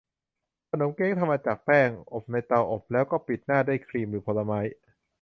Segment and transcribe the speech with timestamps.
[0.69, 4.59] ขนมเค้กทำมาจากแป้ง อบในเตาอบ แล้วก็ปิดหน้าด้วยครีมหรือผลไม้